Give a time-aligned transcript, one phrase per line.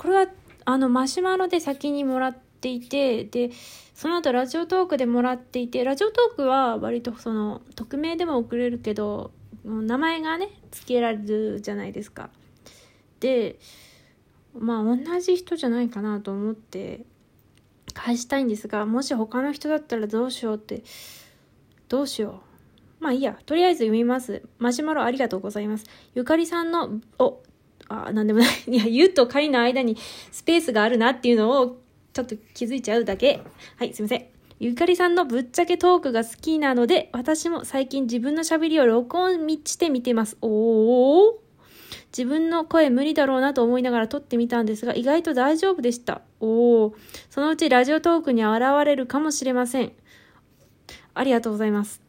[0.00, 0.26] これは
[0.64, 3.50] あのマシュマロで先にもらっていてで
[3.94, 9.30] その後ラジオトークでもらっていてラジオトークは割とその匿名でも送れるけど
[9.62, 12.30] 名前がね付けられるじゃないですか。
[13.20, 13.58] で
[14.58, 17.04] まあ同じ人じゃないかなと思って
[17.92, 20.82] 返したいんですがもし他の人だったらどうしようって
[21.90, 22.40] どうしよ
[23.00, 23.04] う。
[23.04, 23.38] まあいいや。
[23.44, 24.40] とりあえず読みます。
[24.58, 25.84] マシュマロありがとうございます。
[26.14, 27.42] ゆかりさんのお
[27.90, 29.96] あなんでもない いやゆとかりの間に
[30.30, 31.78] スペースがあるなっていうのを
[32.12, 33.42] ちょっと気づいちゃうだけ
[33.76, 34.26] はいすいません
[34.60, 40.36] ゆかりさんのぶっちゃけトークが好きなので、私も最近自分の喋りを録音してみてます。
[40.42, 41.34] おー
[42.16, 46.20] 自分の声無理だろうなと思いながら撮ってみたんですが、意外と大丈夫でした。
[46.40, 46.94] おお、
[47.30, 49.92] そのうちラジオトークに現れるかもしれません。
[51.14, 52.02] ありがとうございます。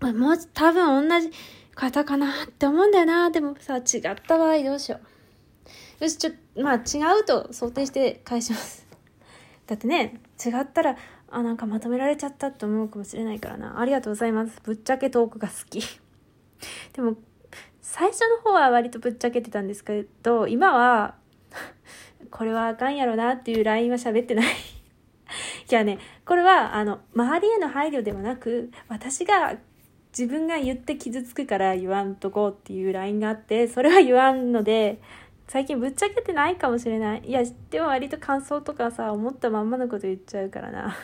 [0.00, 1.30] もう多分同じ
[1.74, 3.30] 方かなって思うんだよな。
[3.30, 3.82] でもさ、違っ
[4.26, 4.98] た場合どうしよ
[6.00, 6.04] う。
[6.04, 6.30] よし、ちょ、
[6.62, 8.86] まあ違うと想定して返します。
[9.66, 10.96] だってね、違ったら、
[11.30, 13.80] あ、なんかまとめられちゃったって思うかもしれないからな。
[13.80, 14.60] ありがとうございます。
[14.62, 15.80] ぶっちゃけトークが好き。
[16.92, 17.16] でも、
[17.80, 21.16] 最初の方は割とぶっちゃけてたんですけど、今は
[22.30, 24.46] これはあかんやろなっていう LINE は喋ってない
[25.70, 29.56] いやね、これは、あの、周りへの配慮ではなく、私が
[30.16, 35.00] 自分が言って傷つくから言わんとこうっていう LINE があって、それは言わんので、
[35.48, 37.22] 最近ぶっちゃけてないかもしれない。
[37.26, 40.96] いや、でも割と感想とかさ、思ったまんまのこと言っちゃうからな。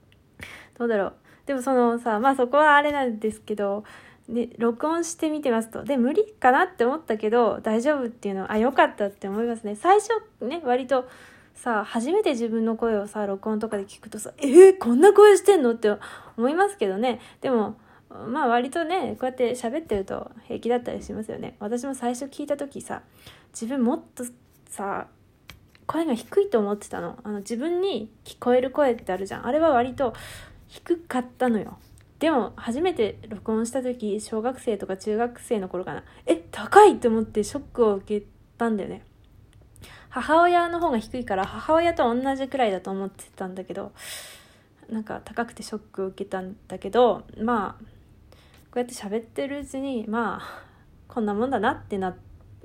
[0.78, 1.14] どうだろう。
[1.44, 3.84] でもそのさ、まあそこはあれなんですけど、
[4.28, 5.84] で、録音してみてますと。
[5.84, 9.74] で、無理かなって思ったけど、大丈夫っていうのは、あ、よかったって思いますね。
[9.74, 10.08] 最初
[10.40, 11.06] ね、割と
[11.54, 15.96] さ、初めて自分の声をさ、録音とかで聞くとさ、えー、こんな声してんのって
[16.36, 17.20] 思いますけどね。
[17.40, 17.76] でも、
[18.10, 21.56] まあ割とね、こうやって喋ってると平気だったりしますよね。
[21.60, 23.02] 私も最初聞いた時さ、
[23.52, 24.24] 自分もっと
[24.68, 25.08] さ、
[25.86, 27.18] 声が低いと思ってたの。
[27.22, 29.46] あの、自分に聞こえる声ってあるじゃん。
[29.46, 30.14] あれは割と
[30.66, 31.78] 低かったのよ。
[32.18, 38.26] でも初めて録音した時小学生とか中学生の頃かなえ高いと思ってショックを受け
[38.56, 39.04] たんだよね
[40.08, 43.92] 母親の方が低いから母親と同じくらいだと思ってたんだけど
[44.90, 47.84] なんか高くてショックを受けたんだけどまあ
[48.70, 50.62] こうやって喋ってるうちにまあ
[51.08, 52.16] こんなもんだなってな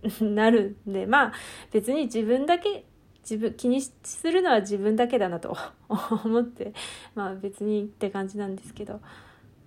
[0.22, 1.34] なるんでまあ
[1.72, 2.86] 別に自分だけ
[3.22, 5.56] 自分気にするのは自分だけだなと
[5.88, 6.74] 思って
[7.16, 9.02] まあ別にって感じなんですけど。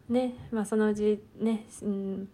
[0.08, 2.28] ねまあそのうちね、うん、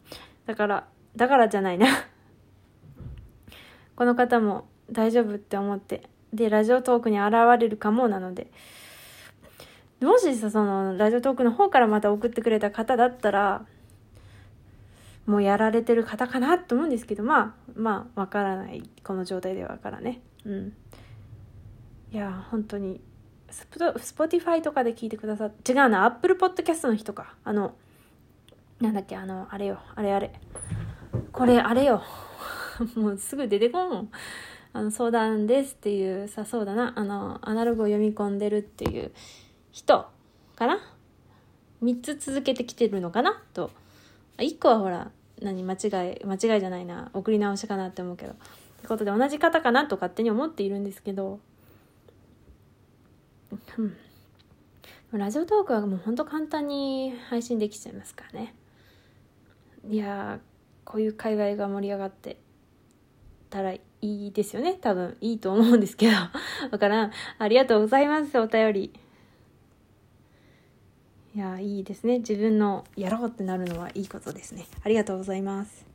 [0.44, 0.86] だから
[1.16, 1.86] だからじゃないな。
[3.96, 6.02] この方も大丈夫って思って
[6.34, 8.48] で Radiotalkに現れるかもなので。
[10.00, 13.64] もしさその Radiotalkの方からまた送ってくれた方だったら
[15.26, 18.82] もうやられてる方かなと思うんですけどまあまあわからない。
[19.04, 20.20] この状態ではからね。
[20.44, 20.72] うん。
[22.10, 23.00] いや本当に
[23.48, 27.34] Spotify とかで聞いてくださって違うな Apple Podcast の人か。
[27.44, 27.74] あの
[28.80, 30.32] なんだっけあのあれよあれあれ。
[31.32, 32.02] これあれよ。
[32.96, 34.10] もうすぐ出てこん
[34.72, 36.92] あの相談ですっていうさそうだな。
[36.96, 39.12] あのアナログを読み込んでるっていう
[39.70, 40.06] 人
[40.56, 40.78] かな
[41.82, 43.40] ？3つ続けてきてるのかな？
[43.54, 43.70] と
[44.38, 45.10] 1個はほら
[45.40, 47.10] 何間違い間違いじゃないな。
[47.12, 48.32] 送り直しかなって思うけど。
[48.32, 48.34] っ
[48.82, 51.40] てことで同じ方かなと勝手に思っているんですけど。
[55.12, 58.54] うん、ラジオトークはもうほんと簡単に配信できちゃいますからね。
[59.88, 60.38] いや
[60.84, 62.38] こういう界隈が盛り上がって
[63.50, 64.74] たらいいですよね。
[64.74, 66.16] 多分いいと思うんですけど。
[66.70, 68.92] わからんありがとうございますお便り。
[71.34, 72.18] いやいいですね。
[72.18, 74.66] 自分のやろうってなるのはいいことですね。
[74.84, 75.91] ありがとうございます。